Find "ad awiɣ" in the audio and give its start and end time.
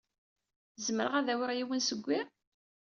1.15-1.51